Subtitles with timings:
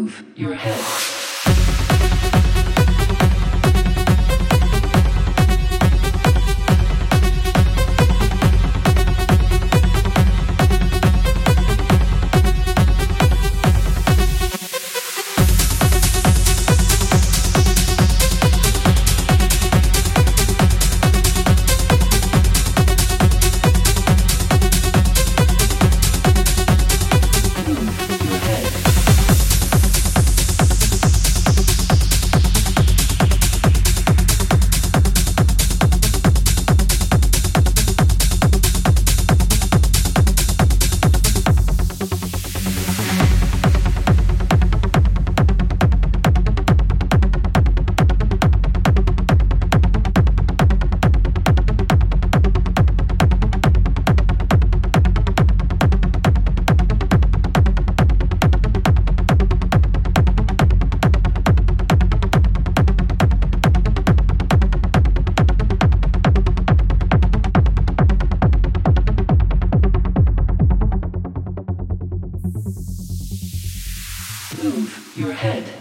[0.01, 1.20] move your head.
[74.57, 75.80] Move your head.